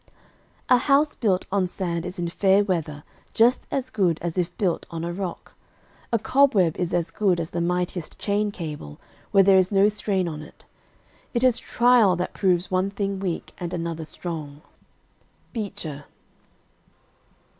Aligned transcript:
A 0.67 0.77
house 0.79 1.13
built 1.13 1.45
on 1.51 1.67
sand 1.67 2.07
is 2.07 2.17
in 2.17 2.27
fair 2.27 2.63
weather 2.63 3.03
just 3.35 3.67
as 3.69 3.91
good 3.91 4.17
as 4.19 4.35
if 4.35 4.57
built 4.57 4.87
on 4.89 5.03
a 5.03 5.13
rock. 5.13 5.53
A 6.11 6.17
cobweb 6.17 6.75
is 6.77 6.91
as 6.91 7.11
good 7.11 7.39
as 7.39 7.51
the 7.51 7.61
mightiest 7.61 8.17
chain 8.17 8.49
cable 8.49 8.99
where 9.29 9.43
there 9.43 9.59
is 9.59 9.71
no 9.71 9.89
strain 9.89 10.27
on 10.27 10.41
it. 10.41 10.65
It 11.35 11.43
is 11.43 11.59
trial 11.59 12.15
that 12.15 12.33
proves 12.33 12.71
one 12.71 12.89
thing 12.89 13.19
weak 13.19 13.53
and 13.59 13.75
another 13.75 14.05
strong. 14.05 14.63
BEECHER. 15.53 16.05